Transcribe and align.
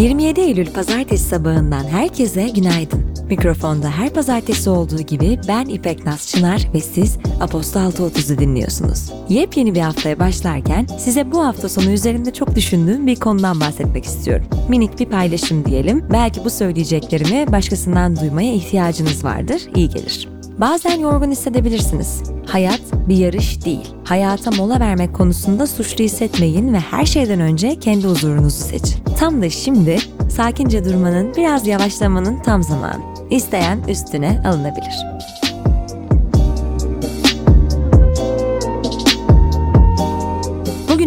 27 0.00 0.40
Eylül 0.40 0.66
pazartesi 0.66 1.24
sabahından 1.24 1.84
herkese 1.84 2.48
günaydın. 2.48 3.14
Mikrofonda 3.30 3.90
her 3.90 4.10
pazartesi 4.10 4.70
olduğu 4.70 5.02
gibi 5.02 5.40
ben 5.48 5.64
İpek 5.64 6.06
Naz 6.06 6.28
Çınar 6.28 6.68
ve 6.74 6.80
siz 6.80 7.18
Apostol 7.40 7.80
6.30'u 7.80 8.38
dinliyorsunuz. 8.38 9.12
Yepyeni 9.28 9.74
bir 9.74 9.80
haftaya 9.80 10.18
başlarken 10.18 10.86
size 10.98 11.32
bu 11.32 11.44
hafta 11.44 11.68
sonu 11.68 11.90
üzerinde 11.90 12.32
çok 12.32 12.54
düşündüğüm 12.54 13.06
bir 13.06 13.16
konudan 13.16 13.60
bahsetmek 13.60 14.04
istiyorum. 14.04 14.46
Minik 14.68 15.00
bir 15.00 15.06
paylaşım 15.06 15.64
diyelim. 15.64 16.04
Belki 16.12 16.44
bu 16.44 16.50
söyleyeceklerimi 16.50 17.52
başkasından 17.52 18.16
duymaya 18.16 18.54
ihtiyacınız 18.54 19.24
vardır, 19.24 19.62
iyi 19.74 19.88
gelir. 19.88 20.39
Bazen 20.60 20.98
yorgun 20.98 21.30
hissedebilirsiniz. 21.30 22.22
Hayat 22.46 22.80
bir 23.08 23.16
yarış 23.16 23.64
değil. 23.64 23.88
Hayata 24.04 24.50
mola 24.50 24.80
vermek 24.80 25.14
konusunda 25.14 25.66
suçlu 25.66 26.04
hissetmeyin 26.04 26.72
ve 26.72 26.78
her 26.78 27.06
şeyden 27.06 27.40
önce 27.40 27.78
kendi 27.78 28.06
huzurunuzu 28.06 28.64
seçin. 28.64 29.04
Tam 29.18 29.42
da 29.42 29.50
şimdi 29.50 29.98
sakince 30.30 30.84
durmanın, 30.84 31.34
biraz 31.36 31.66
yavaşlamanın 31.66 32.42
tam 32.42 32.62
zamanı. 32.62 33.00
İsteyen 33.30 33.78
üstüne 33.88 34.42
alınabilir. 34.46 34.94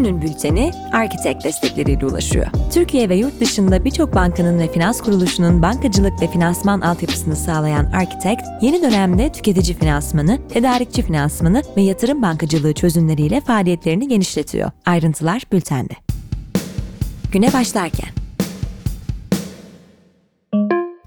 Bugünün 0.03 0.21
bülteni 0.21 0.71
Arkitek 0.91 1.43
destekleriyle 1.43 2.05
ulaşıyor. 2.05 2.45
Türkiye 2.73 3.09
ve 3.09 3.15
yurt 3.15 3.39
dışında 3.39 3.85
birçok 3.85 4.15
bankanın 4.15 4.59
ve 4.59 4.71
finans 4.71 5.01
kuruluşunun 5.01 5.61
bankacılık 5.61 6.21
ve 6.21 6.27
finansman 6.27 6.81
altyapısını 6.81 7.35
sağlayan 7.35 7.85
Arkitek, 7.85 8.39
yeni 8.61 8.81
dönemde 8.81 9.31
tüketici 9.31 9.77
finansmanı, 9.77 10.47
tedarikçi 10.47 11.01
finansmanı 11.01 11.61
ve 11.77 11.81
yatırım 11.81 12.21
bankacılığı 12.21 12.73
çözümleriyle 12.73 13.41
faaliyetlerini 13.41 14.07
genişletiyor. 14.07 14.71
Ayrıntılar 14.85 15.43
bültende. 15.51 15.93
Güne 17.31 17.53
başlarken 17.53 18.09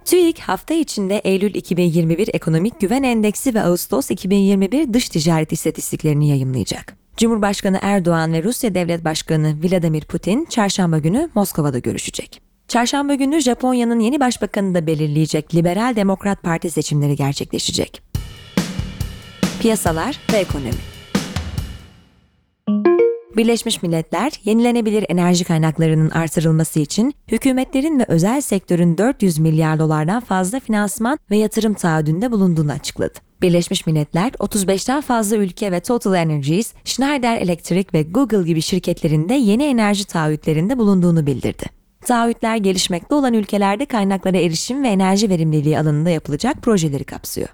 TÜİK 0.05 0.41
hafta 0.41 0.75
içinde 0.75 1.19
Eylül 1.19 1.55
2021 1.55 2.29
Ekonomik 2.33 2.81
Güven 2.81 3.03
Endeksi 3.03 3.55
ve 3.55 3.63
Ağustos 3.63 4.11
2021 4.11 4.93
dış 4.93 5.09
ticaret 5.09 5.53
istatistiklerini 5.53 6.29
yayımlayacak. 6.29 7.06
Cumhurbaşkanı 7.17 7.79
Erdoğan 7.83 8.33
ve 8.33 8.43
Rusya 8.43 8.75
Devlet 8.75 9.05
Başkanı 9.05 9.57
Vladimir 9.63 10.05
Putin 10.05 10.45
çarşamba 10.45 10.99
günü 10.99 11.31
Moskova'da 11.35 11.79
görüşecek. 11.79 12.41
Çarşamba 12.69 13.15
günü 13.15 13.41
Japonya'nın 13.41 14.01
yeni 14.01 14.21
başbakanını 14.21 14.75
da 14.75 14.87
belirleyecek 14.87 15.55
Liberal 15.55 15.97
Demokrat 15.97 16.43
Parti 16.43 16.71
seçimleri 16.71 17.17
gerçekleşecek. 17.17 18.03
Piyasalar 19.61 20.21
ve 20.33 20.37
ekonomi 20.37 20.96
Birleşmiş 23.37 23.83
Milletler, 23.83 24.33
yenilenebilir 24.45 25.05
enerji 25.09 25.45
kaynaklarının 25.45 26.11
artırılması 26.11 26.81
için 26.81 27.15
hükümetlerin 27.29 27.99
ve 27.99 28.05
özel 28.09 28.41
sektörün 28.41 28.99
400 28.99 29.39
milyar 29.39 29.79
dolardan 29.79 30.21
fazla 30.21 30.61
finansman 30.61 31.19
ve 31.31 31.37
yatırım 31.37 31.75
taahhüdünde 31.75 32.33
bulunduğunu 32.33 32.73
açıkladı. 32.73 33.19
Birleşmiş 33.43 33.87
Milletler, 33.87 34.31
35'ten 34.31 35.01
fazla 35.01 35.37
ülke 35.37 35.73
ve 35.73 35.81
Total 35.81 36.15
Energies, 36.15 36.73
Schneider 36.85 37.37
Electric 37.37 37.89
ve 37.95 38.03
Google 38.03 38.43
gibi 38.43 38.63
şirketlerinde 38.63 39.35
yeni 39.35 39.65
enerji 39.65 40.05
taahhütlerinde 40.05 40.79
bulunduğunu 40.79 41.27
bildirdi. 41.27 41.65
Taahhütler 42.01 42.57
gelişmekte 42.57 43.15
olan 43.15 43.35
ülkelerde 43.35 43.87
kaynaklara 43.87 44.37
erişim 44.37 44.83
ve 44.83 44.89
enerji 44.89 45.31
verimliliği 45.31 45.79
alanında 45.79 46.11
yapılacak 46.11 46.63
projeleri 46.63 47.05
kapsıyor. 47.05 47.49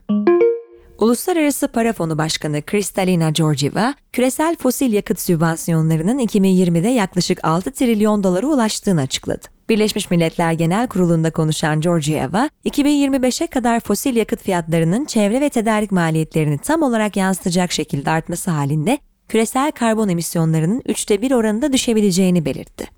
Uluslararası 1.03 1.69
Para 1.69 1.93
Fonu 1.93 2.19
Başkanı 2.19 2.63
Kristalina 2.63 3.31
Georgieva, 3.31 3.95
küresel 4.13 4.57
fosil 4.57 4.93
yakıt 4.93 5.21
sübvansiyonlarının 5.21 6.19
2020'de 6.19 6.89
yaklaşık 6.89 7.45
6 7.45 7.71
trilyon 7.73 8.25
dolara 8.25 8.47
ulaştığını 8.47 9.01
açıkladı. 9.01 9.47
Birleşmiş 9.69 10.11
Milletler 10.11 10.53
Genel 10.53 10.89
Kurulu'nda 10.89 11.31
konuşan 11.31 11.81
Georgieva, 11.81 12.51
2025'e 12.65 13.47
kadar 13.47 13.81
fosil 13.81 14.17
yakıt 14.17 14.43
fiyatlarının 14.43 15.05
çevre 15.05 15.41
ve 15.41 15.49
tedarik 15.49 15.93
maliyetlerini 15.93 16.59
tam 16.59 16.83
olarak 16.83 17.17
yansıtacak 17.17 17.73
şekilde 17.73 18.11
artması 18.11 18.51
halinde 18.51 18.99
küresel 19.29 19.73
karbon 19.73 20.09
emisyonlarının 20.09 20.83
üçte 20.87 21.23
bir 21.23 21.31
oranında 21.31 21.73
düşebileceğini 21.73 22.45
belirtti. 22.45 22.89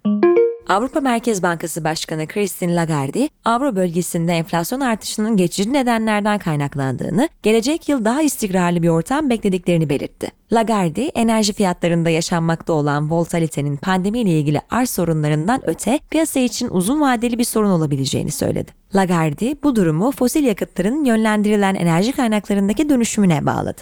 Avrupa 0.68 1.00
Merkez 1.00 1.42
Bankası 1.42 1.84
Başkanı 1.84 2.26
Christine 2.26 2.74
Lagarde, 2.74 3.28
Avro 3.44 3.76
bölgesinde 3.76 4.32
enflasyon 4.32 4.80
artışının 4.80 5.36
geçici 5.36 5.72
nedenlerden 5.72 6.38
kaynaklandığını, 6.38 7.28
gelecek 7.42 7.88
yıl 7.88 8.04
daha 8.04 8.22
istikrarlı 8.22 8.82
bir 8.82 8.88
ortam 8.88 9.30
beklediklerini 9.30 9.88
belirtti. 9.88 10.28
Lagarde, 10.52 11.04
enerji 11.04 11.52
fiyatlarında 11.52 12.10
yaşanmakta 12.10 12.72
olan 12.72 13.10
volatilitenin 13.10 13.76
pandemiyle 13.76 14.30
ilgili 14.30 14.60
arz 14.70 14.90
sorunlarından 14.90 15.60
öte 15.66 16.00
piyasa 16.10 16.40
için 16.40 16.68
uzun 16.68 17.00
vadeli 17.00 17.38
bir 17.38 17.44
sorun 17.44 17.70
olabileceğini 17.70 18.30
söyledi. 18.30 18.70
Lagarde, 18.94 19.56
bu 19.62 19.76
durumu 19.76 20.12
fosil 20.12 20.44
yakıtların 20.44 21.04
yönlendirilen 21.04 21.74
enerji 21.74 22.12
kaynaklarındaki 22.12 22.88
dönüşümüne 22.88 23.46
bağladı. 23.46 23.80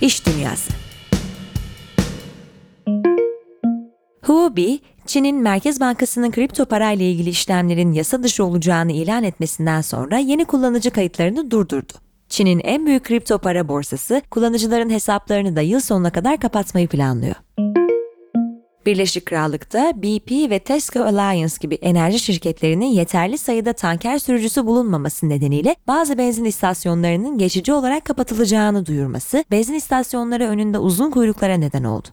İş 0.00 0.26
Dünyası 0.26 0.83
Huobi, 4.26 4.80
Çin'in 5.06 5.36
Merkez 5.36 5.80
Bankası'nın 5.80 6.30
kripto 6.30 6.64
parayla 6.64 7.04
ilgili 7.04 7.30
işlemlerin 7.30 7.92
yasa 7.92 8.22
dışı 8.22 8.44
olacağını 8.44 8.92
ilan 8.92 9.24
etmesinden 9.24 9.80
sonra 9.80 10.18
yeni 10.18 10.44
kullanıcı 10.44 10.90
kayıtlarını 10.90 11.50
durdurdu. 11.50 11.92
Çin'in 12.28 12.60
en 12.64 12.86
büyük 12.86 13.04
kripto 13.04 13.38
para 13.38 13.68
borsası 13.68 14.22
kullanıcıların 14.30 14.90
hesaplarını 14.90 15.56
da 15.56 15.60
yıl 15.60 15.80
sonuna 15.80 16.10
kadar 16.10 16.40
kapatmayı 16.40 16.88
planlıyor. 16.88 17.34
Birleşik 18.86 19.26
Krallık'ta 19.26 19.92
BP 20.02 20.50
ve 20.50 20.58
Tesco 20.58 21.00
Alliance 21.00 21.54
gibi 21.60 21.74
enerji 21.74 22.18
şirketlerinin 22.18 22.86
yeterli 22.86 23.38
sayıda 23.38 23.72
tanker 23.72 24.18
sürücüsü 24.18 24.66
bulunmaması 24.66 25.28
nedeniyle 25.28 25.76
bazı 25.86 26.18
benzin 26.18 26.44
istasyonlarının 26.44 27.38
geçici 27.38 27.72
olarak 27.72 28.04
kapatılacağını 28.04 28.86
duyurması 28.86 29.44
benzin 29.50 29.74
istasyonları 29.74 30.44
önünde 30.44 30.78
uzun 30.78 31.10
kuyruklara 31.10 31.54
neden 31.54 31.84
oldu. 31.84 32.08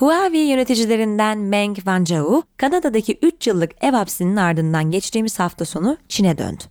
Huawei 0.00 0.48
yöneticilerinden 0.48 1.38
Meng 1.38 1.76
Wanzhou, 1.76 2.42
Kanada'daki 2.56 3.18
3 3.22 3.46
yıllık 3.46 3.70
ev 3.80 3.92
hapsinin 3.92 4.36
ardından 4.36 4.90
geçtiğimiz 4.90 5.38
hafta 5.38 5.64
sonu 5.64 5.96
Çin'e 6.08 6.38
döndü. 6.38 6.62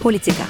Politika 0.00 0.42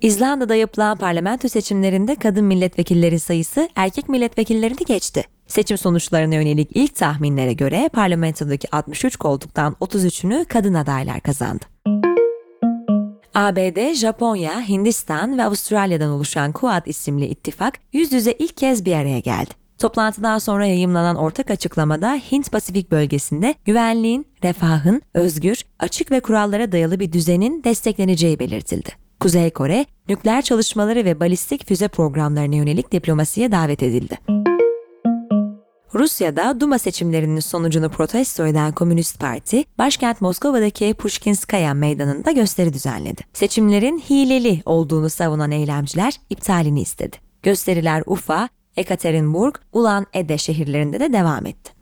İzlanda'da 0.00 0.54
yapılan 0.54 0.98
parlamento 0.98 1.48
seçimlerinde 1.48 2.14
kadın 2.14 2.44
milletvekilleri 2.44 3.20
sayısı 3.20 3.68
erkek 3.76 4.08
milletvekillerini 4.08 4.84
geçti. 4.86 5.24
Seçim 5.46 5.78
sonuçlarına 5.78 6.34
yönelik 6.34 6.70
ilk 6.74 6.96
tahminlere 6.96 7.52
göre 7.52 7.90
parlamentodaki 7.92 8.76
63 8.76 9.16
koltuktan 9.16 9.76
33'ünü 9.80 10.44
kadın 10.44 10.74
adaylar 10.74 11.20
kazandı. 11.20 11.64
ABD, 13.34 13.94
Japonya, 13.94 14.68
Hindistan 14.68 15.38
ve 15.38 15.44
Avustralya'dan 15.44 16.10
oluşan 16.10 16.52
Quad 16.52 16.86
isimli 16.86 17.26
ittifak 17.26 17.78
yüz 17.92 18.12
yüze 18.12 18.32
ilk 18.32 18.56
kez 18.56 18.84
bir 18.84 18.92
araya 18.92 19.18
geldi. 19.18 19.50
Toplantıdan 19.78 20.38
sonra 20.38 20.66
yayımlanan 20.66 21.16
ortak 21.16 21.50
açıklamada 21.50 22.16
Hint-Pasifik 22.16 22.90
bölgesinde 22.90 23.54
güvenliğin, 23.64 24.26
refahın, 24.44 25.02
özgür, 25.14 25.62
açık 25.78 26.10
ve 26.10 26.20
kurallara 26.20 26.72
dayalı 26.72 27.00
bir 27.00 27.12
düzenin 27.12 27.64
destekleneceği 27.64 28.38
belirtildi. 28.38 28.88
Kuzey 29.20 29.50
Kore, 29.50 29.86
nükleer 30.08 30.42
çalışmaları 30.42 31.04
ve 31.04 31.20
balistik 31.20 31.68
füze 31.68 31.88
programlarına 31.88 32.54
yönelik 32.54 32.92
diplomasiye 32.92 33.52
davet 33.52 33.82
edildi. 33.82 34.18
Rusya'da 35.94 36.60
Duma 36.60 36.78
seçimlerinin 36.78 37.40
sonucunu 37.40 37.88
protesto 37.88 38.46
eden 38.46 38.72
Komünist 38.72 39.20
Parti, 39.20 39.64
başkent 39.78 40.20
Moskova'daki 40.20 40.94
Pushkinskaya 40.94 41.74
meydanında 41.74 42.30
gösteri 42.30 42.72
düzenledi. 42.72 43.22
Seçimlerin 43.32 43.98
hileli 43.98 44.62
olduğunu 44.64 45.10
savunan 45.10 45.50
eylemciler 45.50 46.14
iptalini 46.30 46.80
istedi. 46.80 47.16
Gösteriler 47.42 48.02
Ufa, 48.06 48.48
Ekaterinburg, 48.76 49.54
Ulan-Ede 49.72 50.38
şehirlerinde 50.38 51.00
de 51.00 51.12
devam 51.12 51.46
etti. 51.46 51.72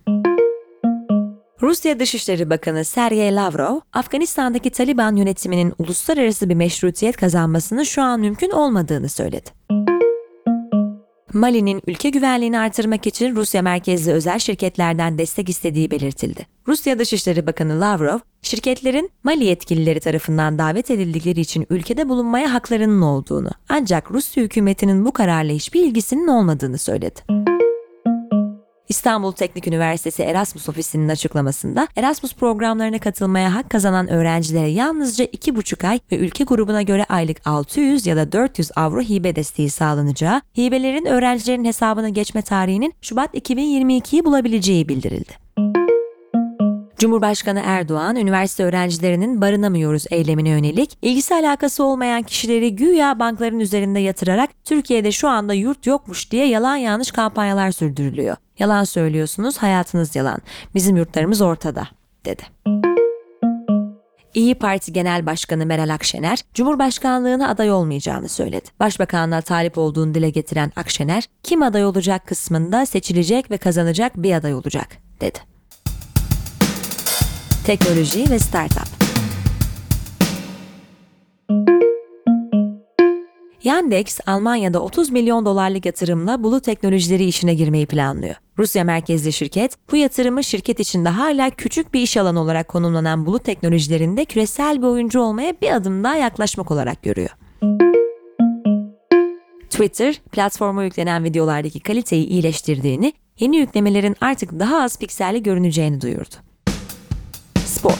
Rusya 1.63 2.01
Dışişleri 2.01 2.51
Bakanı 2.51 2.85
Sergey 2.85 3.35
Lavrov, 3.35 3.81
Afganistan'daki 3.93 4.71
Taliban 4.71 5.17
yönetiminin 5.17 5.75
uluslararası 5.79 6.49
bir 6.49 6.55
meşrutiyet 6.55 7.17
kazanmasının 7.17 7.83
şu 7.83 8.03
an 8.03 8.21
mümkün 8.21 8.51
olmadığını 8.51 9.09
söyledi. 9.09 9.51
Mali'nin 11.33 11.83
ülke 11.87 12.11
güvenliğini 12.11 12.59
artırmak 12.59 13.07
için 13.07 13.37
Rusya 13.37 13.63
merkezli 13.63 14.13
özel 14.13 14.39
şirketlerden 14.39 15.19
destek 15.19 15.49
istediği 15.49 15.91
belirtildi. 15.91 16.47
Rusya 16.69 16.99
Dışişleri 16.99 17.47
Bakanı 17.47 17.81
Lavrov, 17.81 18.19
şirketlerin 18.43 19.11
Mali 19.25 19.45
yetkilileri 19.45 20.01
tarafından 20.01 20.59
davet 20.59 20.91
edildikleri 20.91 21.41
için 21.41 21.67
ülkede 21.71 22.09
bulunmaya 22.09 22.55
haklarının 22.55 23.03
olduğunu, 23.03 23.51
ancak 23.69 24.11
Rusya 24.11 24.45
hükümetinin 24.45 25.05
bu 25.05 25.13
kararla 25.13 25.53
hiçbir 25.53 25.85
ilgisinin 25.85 26.27
olmadığını 26.27 26.79
söyledi. 26.79 27.21
İstanbul 28.93 29.33
Teknik 29.33 29.67
Üniversitesi 29.67 30.23
Erasmus 30.23 30.69
Ofisi'nin 30.69 31.09
açıklamasında 31.09 31.89
Erasmus 31.97 32.35
programlarına 32.35 32.99
katılmaya 32.99 33.55
hak 33.55 33.71
kazanan 33.71 34.09
öğrencilere 34.09 34.69
yalnızca 34.69 35.25
2,5 35.25 35.89
ay 35.89 36.01
ve 36.13 36.17
ülke 36.17 36.45
grubuna 36.45 36.83
göre 36.83 37.05
aylık 37.09 37.47
600 37.47 38.07
ya 38.07 38.17
da 38.17 38.33
400 38.33 38.71
avro 38.77 39.01
hibe 39.01 39.37
desteği 39.37 39.71
sağlanacağı, 39.71 40.43
hibelerin 40.57 41.07
öğrencilerin 41.07 41.65
hesabına 41.65 42.09
geçme 42.09 42.43
tarihinin 42.43 42.95
Şubat 43.03 43.35
2022'yi 43.35 44.25
bulabileceği 44.25 44.89
bildirildi. 44.89 45.42
Cumhurbaşkanı 47.03 47.63
Erdoğan, 47.65 48.17
üniversite 48.17 48.65
öğrencilerinin 48.65 49.41
barınamıyoruz 49.41 50.05
eylemine 50.11 50.49
yönelik 50.49 50.99
ilgisi 51.03 51.35
alakası 51.35 51.85
olmayan 51.85 52.23
kişileri 52.23 52.77
güya 52.77 53.19
bankların 53.19 53.61
üzerinde 53.61 53.99
yatırarak 53.99 54.51
Türkiye'de 54.65 55.13
şu 55.13 55.29
anda 55.29 55.55
yurt 55.55 55.87
yokmuş 55.87 56.31
diye 56.31 56.47
yalan 56.47 56.77
yanlış 56.77 57.11
kampanyalar 57.11 57.71
sürdürülüyor. 57.71 58.37
Yalan 58.59 58.85
söylüyorsunuz, 58.85 59.59
hayatınız 59.59 60.17
yalan. 60.17 60.39
Bizim 60.75 60.97
yurtlarımız 60.97 61.41
ortada, 61.41 61.89
dedi. 62.25 62.43
İyi 64.35 64.55
Parti 64.55 64.93
Genel 64.93 65.27
Başkanı 65.27 65.67
Meral 65.67 65.95
Akşener, 65.95 66.39
Cumhurbaşkanlığına 66.55 67.49
aday 67.49 67.71
olmayacağını 67.71 68.29
söyledi. 68.29 68.69
Başbakanlığa 68.81 69.41
talip 69.41 69.79
olduğunu 69.79 70.15
dile 70.15 70.31
getiren 70.31 70.73
Akşener, 70.77 71.25
kim 71.43 71.63
aday 71.63 71.85
olacak 71.85 72.27
kısmında 72.27 72.87
seçilecek 72.87 73.51
ve 73.51 73.57
kazanacak 73.57 74.17
bir 74.17 74.33
aday 74.33 74.55
olacak, 74.55 74.89
dedi. 75.21 75.52
Teknoloji 77.67 78.31
ve 78.31 78.39
Startup 78.39 78.89
Yandex, 83.65 84.21
Almanya'da 84.27 84.81
30 84.81 85.11
milyon 85.11 85.47
dolarlık 85.47 85.87
yatırımla 85.87 86.43
bulut 86.43 86.65
teknolojileri 86.65 87.25
işine 87.25 87.55
girmeyi 87.55 87.87
planlıyor. 87.87 88.35
Rusya 88.59 88.85
merkezli 88.85 89.33
şirket, 89.33 89.77
bu 89.93 89.97
yatırımı 89.97 90.45
şirket 90.45 90.81
içinde 90.81 91.09
hala 91.09 91.51
küçük 91.51 91.95
bir 91.95 92.01
iş 92.01 92.17
alanı 92.17 92.41
olarak 92.41 92.69
konumlanan 92.69 93.27
bulut 93.27 93.45
teknolojilerinde 93.45 94.25
küresel 94.25 94.83
bir 94.83 94.87
oyuncu 94.87 95.21
olmaya 95.21 95.55
bir 95.63 95.77
adım 95.77 96.05
daha 96.05 96.17
yaklaşmak 96.17 96.71
olarak 96.71 97.03
görüyor. 97.03 97.31
Twitter, 99.71 100.21
platforma 100.33 100.85
yüklenen 100.85 101.25
videolardaki 101.25 101.81
kaliteyi 101.81 102.27
iyileştirdiğini, 102.27 103.13
yeni 103.39 103.57
yüklemelerin 103.57 104.17
artık 104.21 104.59
daha 104.59 104.83
az 104.83 104.99
pikselli 104.99 105.43
görüneceğini 105.43 106.01
duyurdu. 106.01 106.52
Spor 107.83 107.99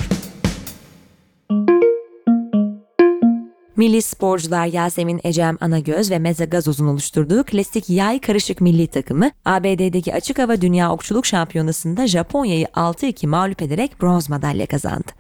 Milli 3.77 4.03
sporcular 4.03 4.67
Yasemin 4.67 5.21
Ecem 5.25 5.59
Anagöz 5.61 6.11
ve 6.11 6.19
Meze 6.19 6.45
Gazoz'un 6.45 6.87
oluşturduğu 6.87 7.45
klasik 7.45 7.91
yay 7.91 8.21
karışık 8.21 8.61
milli 8.61 8.87
takımı 8.87 9.31
ABD'deki 9.45 10.15
Açık 10.15 10.39
Hava 10.39 10.61
Dünya 10.61 10.93
Okçuluk 10.93 11.27
Şampiyonası'nda 11.27 12.07
Japonya'yı 12.07 12.67
6-2 12.67 13.27
mağlup 13.27 13.63
ederek 13.63 14.03
bronz 14.03 14.31
madalya 14.31 14.67
kazandı. 14.67 15.13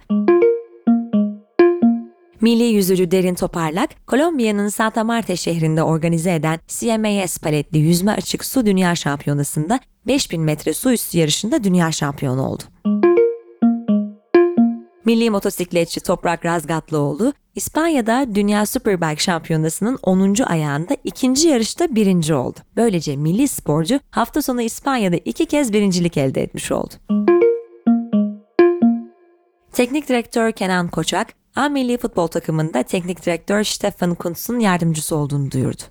Milli 2.41 2.65
yüzücü 2.65 3.11
Derin 3.11 3.35
Toparlak, 3.35 4.07
Kolombiya'nın 4.07 4.69
Santa 4.69 5.05
Marta 5.05 5.37
şehrinde 5.37 5.83
organize 5.83 6.35
eden 6.35 6.61
CMAS 6.69 7.39
paletli 7.39 7.79
yüzme 7.79 8.13
açık 8.13 8.45
su 8.45 8.67
dünya 8.67 8.95
şampiyonasında 8.95 9.81
5000 10.07 10.43
metre 10.43 10.75
su 10.75 10.93
üstü 10.93 11.19
yarışında 11.19 11.65
dünya 11.65 11.93
şampiyonu 11.93 12.49
oldu. 12.49 12.63
Milli 15.05 15.31
motosikletçi 15.31 16.01
Toprak 16.01 16.45
Razgatlıoğlu, 16.45 17.33
İspanya'da 17.55 18.35
Dünya 18.35 18.67
Superbike 18.67 19.23
Şampiyonası'nın 19.23 19.99
10. 20.03 20.35
ayağında 20.43 20.97
ikinci 21.05 21.49
yarışta 21.49 21.95
birinci 21.95 22.35
oldu. 22.35 22.59
Böylece 22.77 23.17
milli 23.17 23.49
sporcu 23.49 24.01
hafta 24.11 24.43
sonu 24.43 24.63
İspanya'da 24.63 25.17
iki 25.17 25.47
kez 25.47 25.73
birincilik 25.73 26.17
elde 26.17 26.43
etmiş 26.43 26.73
oldu. 26.73 26.95
Teknik 29.73 30.09
direktör 30.09 30.53
Kenan 30.53 30.89
Koçak, 30.89 31.35
A 31.57 31.69
milli 31.69 31.99
futbol 31.99 32.27
takımında 32.27 32.83
teknik 32.83 33.27
direktör 33.27 33.65
Stefan 33.65 34.15
Kuntz'un 34.15 34.59
yardımcısı 34.59 35.17
olduğunu 35.17 35.51
duyurdu. 35.51 35.83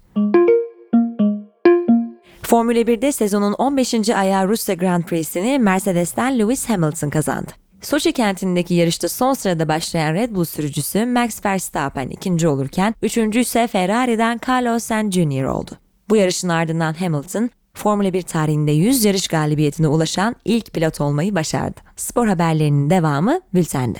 Formula 2.42 2.80
1'de 2.80 3.12
sezonun 3.12 3.54
15. 3.54 4.10
ayağı 4.10 4.48
Rusya 4.48 4.76
Grand 4.76 5.04
Prix'sini 5.04 5.60
Mercedes'ten 5.60 6.40
Lewis 6.40 6.70
Hamilton 6.70 7.10
kazandı. 7.10 7.61
Soçi 7.82 8.12
kentindeki 8.12 8.74
yarışta 8.74 9.10
son 9.10 9.34
sırada 9.34 9.68
başlayan 9.68 10.14
Red 10.14 10.36
Bull 10.36 10.46
sürücüsü 10.46 11.06
Max 11.06 11.46
Verstappen 11.46 12.10
ikinci 12.10 12.48
olurken 12.48 12.96
üçüncü 13.02 13.40
ise 13.40 13.68
Ferrari'den 13.68 14.40
Carlos 14.48 14.84
Sainz 14.84 15.14
Jr. 15.14 15.44
oldu. 15.44 15.72
Bu 16.10 16.16
yarışın 16.16 16.50
ardından 16.50 16.94
Hamilton, 16.94 17.50
Formula 17.74 18.14
1 18.14 18.22
tarihinde 18.22 18.72
100 18.72 19.06
yarış 19.06 19.28
galibiyetine 19.28 19.88
ulaşan 19.88 20.36
ilk 20.46 20.74
pilot 20.74 21.02
olmayı 21.02 21.36
başardı. 21.36 21.80
Spor 21.96 22.28
haberlerinin 22.28 22.90
devamı 22.90 23.40
bültende. 23.54 24.00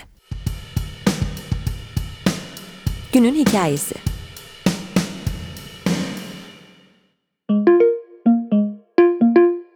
Günün 3.12 3.34
hikayesi. 3.34 3.94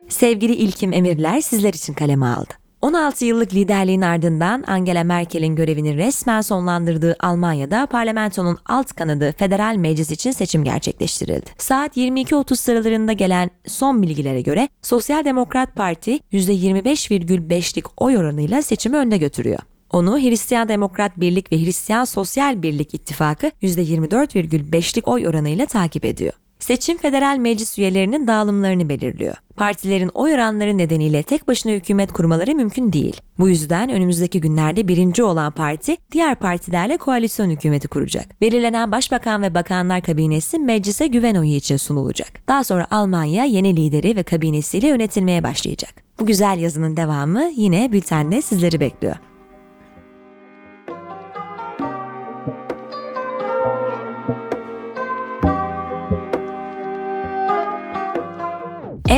Sevgili 0.09 0.55
İlkim 0.55 0.93
Emirler 0.93 1.41
sizler 1.41 1.75
için 1.75 1.95
kaleme 1.95 2.27
aldı. 2.27 2.66
16 2.87 3.25
yıllık 3.25 3.55
liderliğin 3.55 4.01
ardından 4.01 4.65
Angela 4.67 5.05
Merkel'in 5.05 5.57
görevini 5.57 5.97
resmen 5.97 6.41
sonlandırdığı 6.41 7.17
Almanya'da 7.21 7.87
parlamentonun 7.87 8.59
alt 8.67 8.93
kanadı 8.93 9.35
federal 9.39 9.77
meclis 9.77 10.11
için 10.11 10.31
seçim 10.31 10.65
gerçekleştirildi. 10.65 11.51
Saat 11.59 11.97
22.30 11.97 12.57
sıralarında 12.57 13.13
gelen 13.13 13.51
son 13.67 14.03
bilgilere 14.03 14.41
göre 14.41 14.69
Sosyal 14.83 15.25
Demokrat 15.25 15.75
Parti 15.75 16.19
%25,5'lik 16.33 18.03
oy 18.03 18.19
oranıyla 18.19 18.63
seçimi 18.63 18.97
önde 18.97 19.19
götürüyor. 19.19 19.59
Onu 19.91 20.19
Hristiyan 20.19 20.69
Demokrat 20.69 21.17
Birlik 21.17 21.53
ve 21.53 21.57
Hristiyan 21.57 22.05
Sosyal 22.05 22.63
Birlik 22.63 22.95
İttifakı 22.95 23.47
%24,5'lik 23.63 25.09
oy 25.09 25.29
oranıyla 25.29 25.67
takip 25.67 26.05
ediyor. 26.05 26.33
Seçim 26.59 26.99
federal 26.99 27.37
meclis 27.37 27.79
üyelerinin 27.79 28.27
dağılımlarını 28.27 28.89
belirliyor. 28.89 29.35
Partilerin 29.57 30.11
oy 30.15 30.35
oranları 30.35 30.79
nedeniyle 30.79 31.23
tek 31.23 31.49
başına 31.49 31.73
hükümet 31.73 32.13
kurmaları 32.13 32.55
mümkün 32.55 32.93
değil. 32.93 33.21
Bu 33.39 33.49
yüzden 33.49 33.91
önümüzdeki 33.91 34.41
günlerde 34.41 34.89
birinci 34.89 35.23
olan 35.23 35.53
parti 35.53 35.97
diğer 36.13 36.35
partilerle 36.35 36.97
koalisyon 36.97 37.51
hükümeti 37.51 37.89
kuracak. 37.89 38.41
Belirlenen 38.41 38.93
başbakan 38.93 39.43
ve 39.43 39.55
bakanlar 39.55 40.03
kabinesi 40.03 40.59
meclise 40.59 41.07
güven 41.07 41.35
oyu 41.35 41.55
için 41.55 41.77
sunulacak. 41.77 42.49
Daha 42.49 42.65
sonra 42.65 42.87
Almanya 42.91 43.45
yeni 43.45 43.77
lideri 43.77 44.17
ve 44.17 44.23
kabinesiyle 44.23 44.89
yönetilmeye 44.89 45.43
başlayacak. 45.43 45.95
Bu 46.21 46.27
güzel 46.27 46.59
yazının 46.59 46.97
devamı 46.97 47.51
yine 47.57 47.93
bültende 47.93 48.43
sizleri 48.43 48.81
bekliyor. 48.81 49.17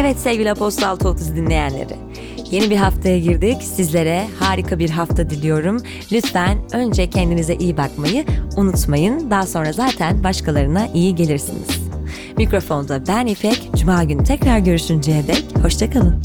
Evet 0.08 0.20
sevgili 0.20 0.50
Apostol 0.50 1.10
30 1.10 1.36
dinleyenleri. 1.36 1.96
Yeni 2.50 2.70
bir 2.70 2.76
haftaya 2.76 3.18
girdik. 3.18 3.62
Sizlere 3.62 4.26
harika 4.40 4.78
bir 4.78 4.90
hafta 4.90 5.30
diliyorum. 5.30 5.82
Lütfen 6.12 6.58
önce 6.72 7.10
kendinize 7.10 7.54
iyi 7.54 7.76
bakmayı 7.76 8.24
unutmayın. 8.56 9.30
Daha 9.30 9.46
sonra 9.46 9.72
zaten 9.72 10.24
başkalarına 10.24 10.86
iyi 10.94 11.14
gelirsiniz. 11.14 11.68
Mikrofonda 12.36 13.06
ben 13.08 13.26
İpek. 13.26 13.70
Cuma 13.76 14.04
günü 14.04 14.24
tekrar 14.24 14.58
görüşünceye 14.58 15.26
dek 15.26 15.44
hoşçakalın. 15.62 16.22